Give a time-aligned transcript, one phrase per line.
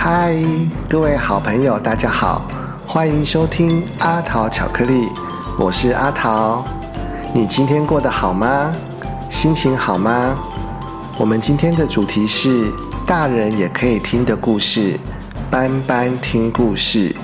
[0.00, 0.32] 嗨，
[0.88, 2.48] 各位好朋友，大家好，
[2.86, 5.08] 欢迎收听阿桃巧克力，
[5.58, 6.64] 我是阿桃。
[7.34, 8.72] 你今天过得好吗？
[9.28, 10.38] 心情好吗？
[11.18, 12.70] 我们今天的主题是
[13.04, 14.96] 大人也可以听的故事，
[15.50, 17.14] 班班听故事。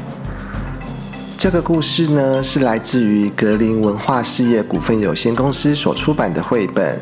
[1.38, 7.00] 这个故事呢，是来自于格林文化事业股份有限公司所出版的绘本，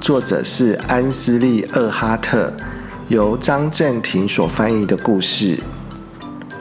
[0.00, 2.52] 作者是安斯利·厄哈特。
[3.12, 5.58] 由张正廷所翻译的故事，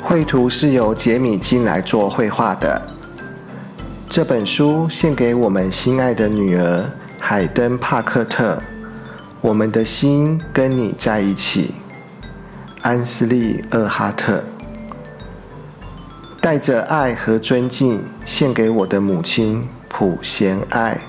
[0.02, 2.82] 绘图是由杰米金来做绘画的。
[4.10, 6.84] 这本书献给我们心爱的女儿
[7.18, 8.62] 海登·帕克特。
[9.40, 11.74] 我们的心跟你在一起，
[12.82, 14.44] 安斯利·厄哈特。
[16.42, 21.00] 带着爱和尊敬，献给我的母亲普贤爱。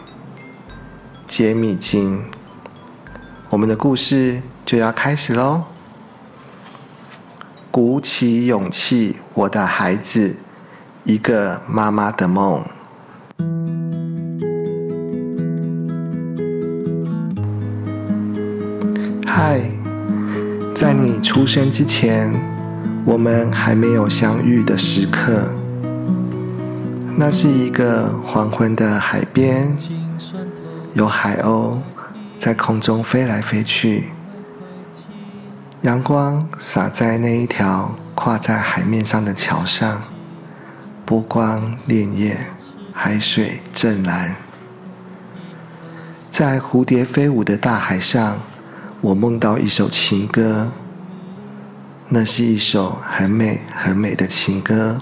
[1.26, 2.22] 杰米金。
[3.50, 4.40] 我们的故事。
[4.64, 5.64] 就要开始喽！
[7.70, 10.36] 鼓起勇气，我的孩子，
[11.04, 12.62] 一个妈妈的梦。
[19.26, 19.60] 嗨，
[20.74, 22.32] 在你出生之前，
[23.04, 25.48] 我们还没有相遇的时刻。
[27.16, 29.76] 那是一个黄昏的海边，
[30.94, 31.78] 有海鸥
[32.38, 34.04] 在空中飞来飞去。
[35.82, 40.00] 阳光洒在那一条跨在海面上的桥上，
[41.04, 42.36] 波光潋滟，
[42.92, 44.36] 海水正蓝。
[46.30, 48.38] 在蝴蝶飞舞的大海上，
[49.00, 50.70] 我梦到一首情歌。
[52.08, 55.00] 那是一首很美很美的情歌。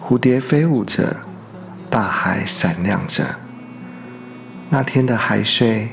[0.00, 1.14] 蝴蝶飞舞着，
[1.90, 3.22] 大海闪亮着。
[4.70, 5.90] 那天的海水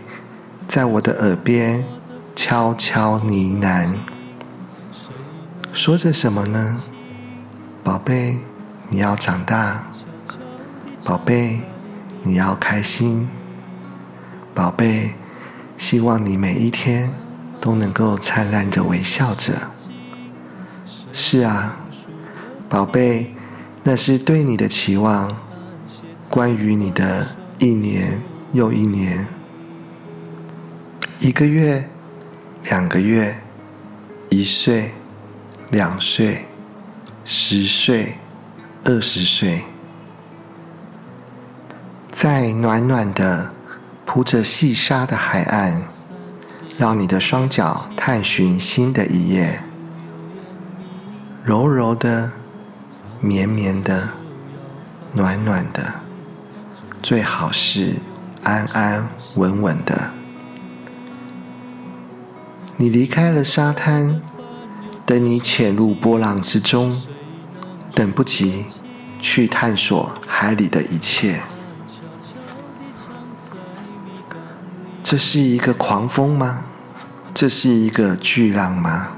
[0.65, 1.83] 在我的耳边。
[2.41, 3.91] 悄悄呢喃，
[5.73, 6.81] 说着什么呢？
[7.83, 8.37] 宝贝，
[8.87, 9.83] 你要长大。
[11.03, 11.59] 宝贝，
[12.23, 13.27] 你要开心。
[14.55, 15.15] 宝贝，
[15.77, 17.11] 希望你每一天
[17.59, 19.51] 都能够灿烂的微笑着。
[21.11, 21.75] 是啊，
[22.69, 23.35] 宝贝，
[23.83, 25.35] 那是对你的期望，
[26.29, 28.21] 关于你的一年
[28.53, 29.27] 又一年，
[31.19, 31.89] 一个月。
[32.63, 33.35] 两个月，
[34.29, 34.93] 一岁，
[35.71, 36.45] 两岁，
[37.25, 38.15] 十岁，
[38.83, 39.63] 二十岁，
[42.11, 43.51] 在暖暖的
[44.05, 45.83] 铺着细沙的海岸，
[46.77, 49.61] 让你的双脚探寻新的一页。
[51.43, 52.31] 柔柔的，
[53.19, 54.09] 绵绵的，
[55.13, 55.93] 暖暖的，
[57.01, 57.95] 最好是
[58.43, 60.18] 安安稳稳的。
[62.81, 64.21] 你离开了沙滩，
[65.05, 67.01] 等你潜入波浪之中，
[67.93, 68.63] 等不及
[69.19, 71.41] 去探索海里的一切。
[75.03, 76.63] 这是一个狂风吗？
[77.33, 79.09] 这是一个巨浪吗？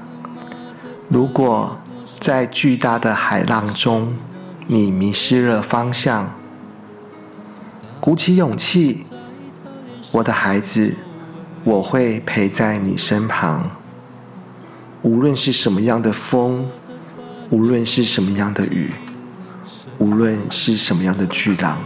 [1.08, 1.78] 如果
[2.20, 4.18] 在巨大的海浪中，
[4.66, 6.34] 你迷失了方向，
[8.00, 9.06] 鼓起勇气，
[10.14, 10.96] 我的孩子。
[11.64, 13.70] 我会陪在你身旁，
[15.04, 16.66] 无论是什么样的风，
[17.52, 18.92] 无论是什么样的雨，
[20.00, 21.78] 无论是什么样的巨浪，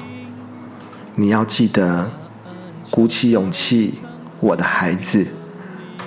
[1.15, 2.09] 你要记得
[2.89, 3.99] 鼓起勇气，
[4.39, 5.27] 我的孩子，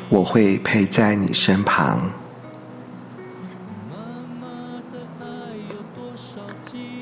[0.08, 2.10] 我会陪在你身旁。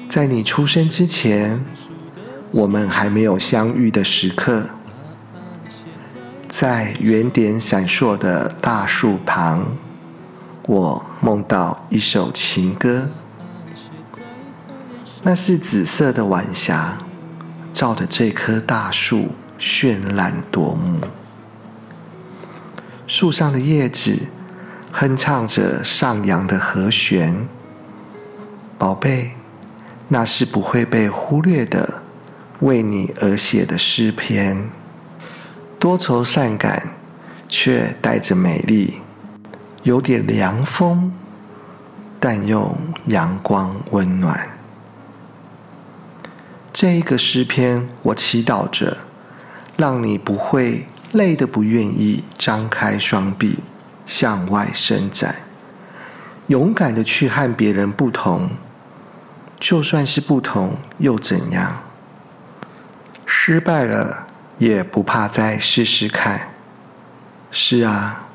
[0.09, 1.65] 在你出生之前，
[2.51, 4.69] 我们还没有相遇的时刻。
[6.59, 9.63] 在圆点闪烁的大树旁，
[10.63, 13.11] 我梦到一首情歌。
[15.23, 16.97] 那是紫色的晚霞，
[17.75, 21.01] 照着这棵大树绚烂夺目。
[23.07, 24.19] 树上的叶子
[24.91, 27.47] 哼唱着上扬的和弦。
[28.79, 29.33] 宝贝，
[30.09, 32.03] 那是不会被忽略的，
[32.61, 34.71] 为你而写的诗篇。
[35.79, 36.95] 多愁善感，
[37.49, 39.01] 却带着美丽，
[39.83, 41.13] 有点凉风，
[42.19, 42.77] 但又
[43.07, 44.49] 阳光温暖。
[46.73, 48.97] 这一个诗篇，我祈祷着，
[49.77, 53.59] 让你不会累得不愿意张开双臂
[54.07, 55.37] 向外伸展，
[56.47, 58.49] 勇敢的去和别人不同，
[59.61, 61.83] 就算是不同又怎样？
[63.25, 64.26] 失败了。
[64.59, 66.49] 也不怕再试试看。
[67.51, 68.27] 是啊，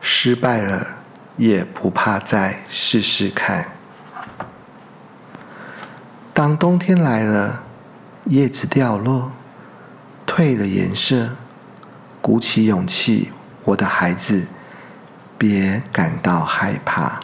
[0.00, 0.86] 失败了
[1.36, 3.72] 也不怕再试试看。
[6.32, 7.62] 当冬天来了，
[8.26, 9.32] 叶子掉落，
[10.26, 11.30] 褪了颜色，
[12.20, 13.32] 鼓起勇气，
[13.64, 14.46] 我的孩子，
[15.38, 17.20] 别感到害怕。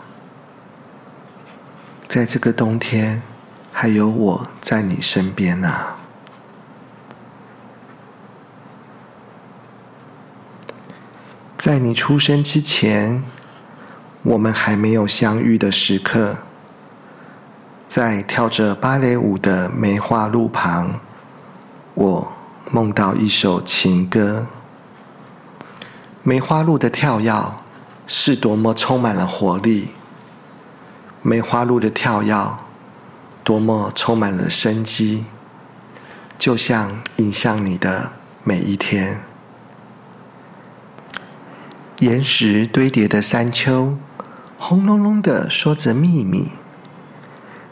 [2.09, 3.23] 在这个冬天，
[3.73, 5.73] 还有我在你身边呢。
[11.63, 13.23] 在你出生之前，
[14.25, 16.39] 我们还没有相遇的时刻，
[17.87, 20.99] 在跳着芭蕾舞的梅花路旁，
[21.95, 22.33] 我
[22.73, 24.49] 梦到一首情歌。
[26.25, 27.33] 梅花鹿的跳跃
[28.09, 29.91] 是多么充满了活力，
[31.23, 32.59] 梅花鹿的跳跃
[33.45, 35.27] 多么充满了生机，
[36.37, 38.11] 就像影响你的
[38.43, 39.21] 每一天。
[42.03, 43.97] 岩石堆叠的山丘，
[44.59, 46.49] 轰隆隆的说着秘密。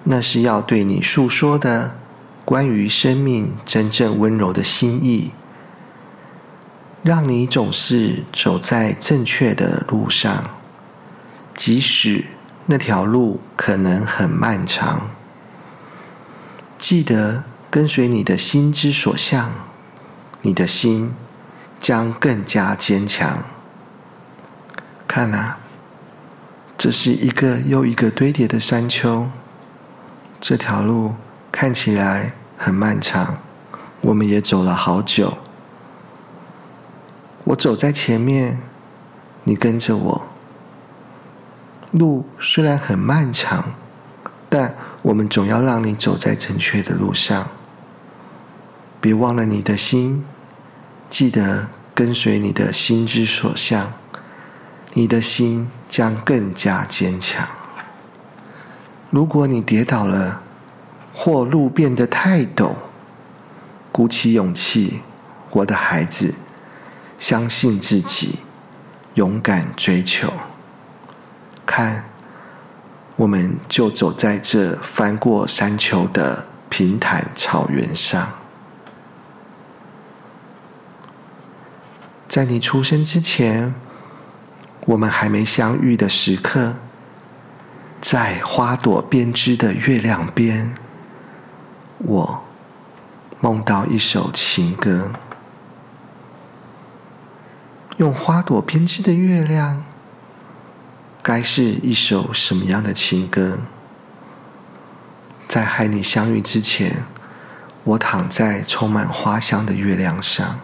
[0.05, 1.97] 那是要对你诉说的
[2.45, 5.33] 关于生命真正温柔的心意，
[7.03, 10.45] 让你总是走在正确的路上，
[11.57, 12.27] 即使
[12.67, 15.11] 那条路可能很漫长。
[16.79, 19.51] 记得跟随你的心之所向，
[20.43, 21.13] 你的心
[21.81, 23.43] 将更加坚强。
[25.13, 25.57] 看呐，
[26.79, 29.29] 这是一个又一个堆叠的山丘。
[30.41, 31.17] 这条路
[31.51, 33.39] 看起来很漫长，
[34.03, 35.37] 我们也走了好久。
[37.43, 38.61] 我走在前面，
[39.43, 40.29] 你跟着我。
[41.91, 43.65] 路虽然很漫长，
[44.49, 47.49] 但我们总要让你走在正确的路上。
[49.01, 50.25] 别忘了你的心，
[51.11, 53.93] 记得跟随你的心之所向。
[54.93, 57.47] 你的心将更加坚强。
[59.09, 60.43] 如果你跌倒了，
[61.13, 62.73] 或路变得太陡，
[63.93, 65.01] 鼓起勇气，
[65.51, 66.35] 我的孩子，
[67.19, 68.41] 相信自己，
[69.15, 70.33] 勇敢追求。
[71.65, 72.07] 看，
[73.17, 78.29] 我们就走在这翻过山丘的平坦草原上。
[82.29, 83.73] 在你出生之前。
[84.87, 86.75] 我们还没相遇的时刻，
[88.01, 90.75] 在花朵编织的月亮边，
[91.99, 92.45] 我
[93.41, 95.13] 梦到一首情歌。
[97.99, 99.85] 用花朵编织的月亮，
[101.23, 103.59] 该是一首什么样的情歌？
[105.47, 107.05] 在和你相遇之前，
[107.85, 110.61] 我躺在充满花香的月亮上。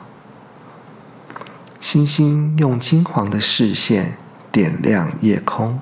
[1.78, 4.16] 星星用金黄的视线
[4.50, 5.78] 点亮夜空，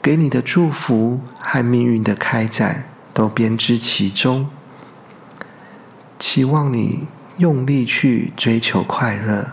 [0.00, 4.48] 给你的祝福和命运的开展都编织其中。
[6.18, 7.06] 期望你
[7.36, 9.52] 用力去追求快乐，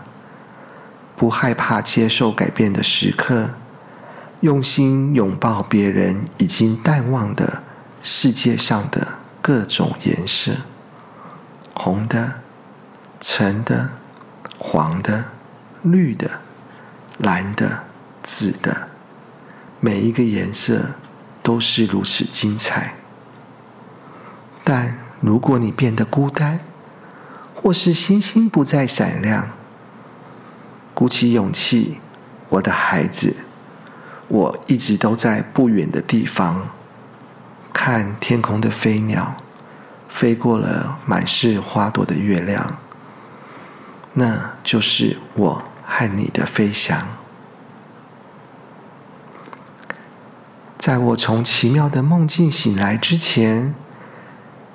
[1.14, 3.50] 不害怕接受改变的时刻，
[4.40, 7.62] 用心拥抱别人已经淡忘的
[8.02, 9.06] 世界上的
[9.42, 10.52] 各种颜色：
[11.74, 12.40] 红的、
[13.20, 13.90] 橙的。
[14.64, 15.24] 黄的、
[15.82, 16.30] 绿的、
[17.18, 17.82] 蓝的、
[18.22, 18.88] 紫的，
[19.80, 20.90] 每一个颜色
[21.42, 22.94] 都是如此精彩。
[24.62, 26.60] 但如果你变得孤单，
[27.56, 29.48] 或是星星不再闪亮，
[30.94, 31.98] 鼓起勇气，
[32.48, 33.34] 我的孩子，
[34.28, 36.68] 我一直都在不远的地方，
[37.72, 39.42] 看天空的飞鸟，
[40.08, 42.78] 飞过了满是花朵的月亮。
[44.14, 47.08] 那就是我和你的飞翔。
[50.78, 53.74] 在我从奇妙的梦境醒来之前，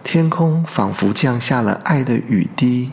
[0.04, 2.92] 天空仿佛降下了爱的雨滴，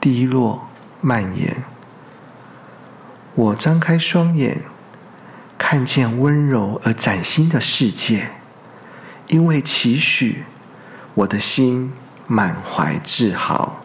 [0.00, 0.68] 滴落
[1.00, 1.64] 蔓延。
[3.34, 4.62] 我张开双眼，
[5.58, 8.30] 看见温柔而崭新的世界。
[9.26, 10.44] 因为期许，
[11.14, 11.92] 我的心
[12.26, 13.79] 满怀自豪。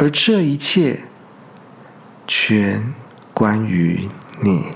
[0.00, 1.00] 而这一切，
[2.24, 2.94] 全
[3.34, 4.08] 关于
[4.40, 4.66] 你。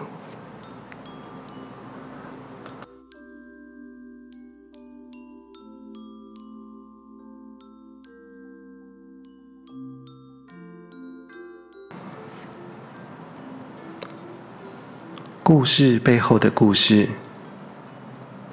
[15.45, 17.09] 故事背后的故事，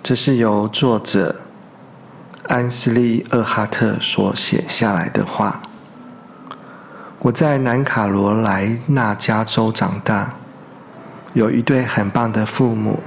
[0.03, 1.41] 这是由作者
[2.43, 5.68] 安斯利·厄哈特所写下来的话。
[7.21, 10.35] 我在南卡罗来纳加州长大，
[11.33, 13.03] 有一对很棒的父母。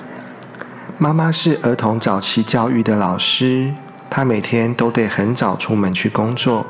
[0.99, 3.73] 妈妈是儿童早期教育的老师，
[4.11, 6.67] 她每天都得很早出门去工作。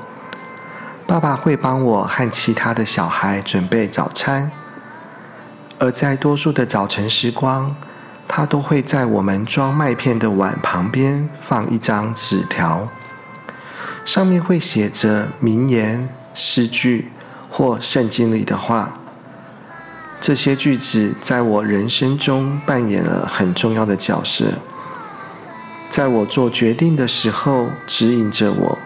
[1.04, 4.48] 爸爸会帮我和其他的小孩准备早餐，
[5.80, 7.74] 而在多数的早晨时光，
[8.28, 12.88] 他都会在我们装麦片的碗旁边放一张纸条，
[14.04, 17.10] 上面会写着名言、诗句
[17.52, 18.98] 或圣经里的话。
[20.20, 24.44] 这些句子在我人生中扮演了很重要的角色，
[25.90, 28.78] 在我做决定的时候指引着我。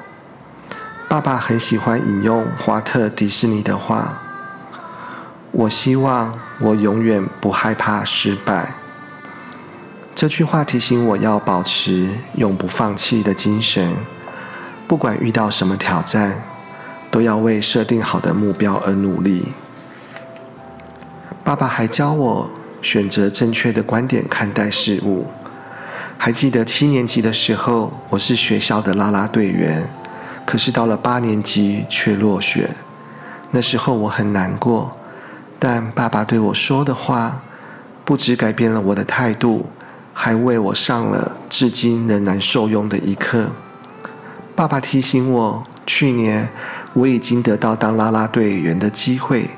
[1.08, 4.18] 爸爸很喜欢引用华特迪士尼的话
[5.52, 8.74] ：“我希望我永远不害怕失败。”
[10.16, 13.94] 这句话提醒我要保持永不放弃的精神，
[14.88, 16.42] 不管遇到什么挑战，
[17.16, 19.46] 都要为设定好的目标而努力。
[21.42, 22.50] 爸爸还教我
[22.82, 25.24] 选择正确的观点看待事物。
[26.18, 29.88] 还记得七年级的时候，我是学校的啦啦队员，
[30.44, 32.68] 可是到了八年级却落选。
[33.50, 34.94] 那时候我很难过，
[35.58, 37.40] 但爸爸对我说的话，
[38.04, 39.64] 不止改变了我的态度，
[40.12, 43.46] 还为我上了至今仍然受用的一课。
[44.54, 46.48] 爸爸提醒我，去年
[46.96, 49.50] 我已经得到当啦啦队员的机会。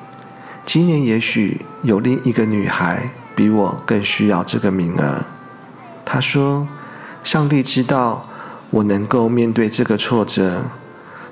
[0.67, 5.25] 今年也许有另一个女孩比我更需要这个名额。
[6.05, 6.67] 他说
[7.23, 8.27] ：“上帝知道
[8.71, 10.63] 我能够面对这个挫折，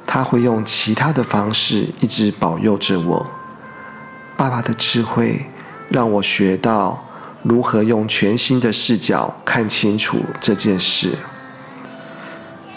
[0.06, 3.26] 他会用其他的方式一直保佑着我。”
[4.38, 5.46] 爸爸的智慧
[5.88, 7.04] 让我学到
[7.42, 11.16] 如何用全新的视角看清楚这件事。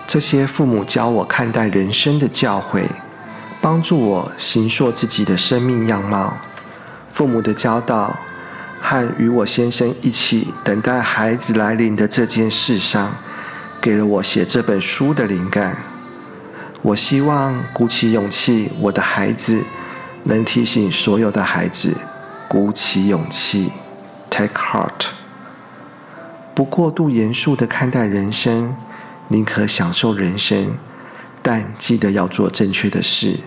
[0.08, 2.84] 这些父母教我看待人生的教诲，
[3.62, 6.38] 帮助我形塑自己的生命样貌。
[7.12, 8.18] 父母的教导
[8.80, 13.14] 和与我先生一起等待孩子来临的这件事上，
[13.82, 15.78] 给了我写这本书的灵感。
[16.82, 19.62] 我希望鼓起勇气，我的孩子
[20.24, 21.94] 能提醒所有的孩子：
[22.48, 23.70] 鼓起勇气
[24.30, 25.08] ，take heart，
[26.56, 28.74] 不过度严肃的看待人生，
[29.28, 30.72] 宁可享受人生，
[31.42, 33.38] 但记得要做正确的事，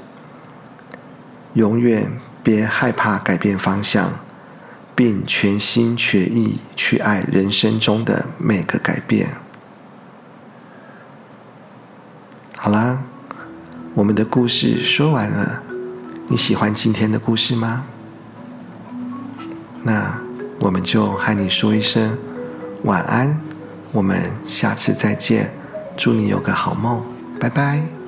[1.55, 2.11] 永远。
[2.45, 4.11] 别害怕改变方向，
[4.97, 9.29] 并全心全意去爱人生中的每个改变。
[12.57, 12.99] 好啦，
[13.95, 15.63] 我们的故事说完了。
[16.27, 17.85] 你喜欢今天的故事吗？
[19.85, 20.19] 那
[20.59, 22.19] 我们就和你说一声
[22.83, 23.39] 晚安。
[23.93, 25.55] 我们下次再见，
[25.97, 27.01] 祝你有个好梦，
[27.39, 28.02] 拜拜。